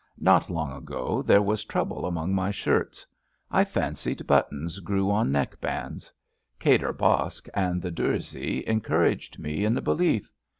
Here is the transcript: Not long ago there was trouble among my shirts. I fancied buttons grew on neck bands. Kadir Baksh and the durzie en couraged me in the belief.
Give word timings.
Not 0.17 0.49
long 0.49 0.71
ago 0.73 1.21
there 1.21 1.43
was 1.43 1.63
trouble 1.63 2.07
among 2.07 2.33
my 2.33 2.49
shirts. 2.49 3.05
I 3.51 3.63
fancied 3.63 4.25
buttons 4.25 4.79
grew 4.79 5.11
on 5.11 5.31
neck 5.31 5.61
bands. 5.61 6.11
Kadir 6.59 6.91
Baksh 6.91 7.47
and 7.53 7.83
the 7.83 7.91
durzie 7.91 8.67
en 8.67 8.81
couraged 8.81 9.37
me 9.37 9.63
in 9.63 9.75
the 9.75 9.81
belief. 9.83 10.33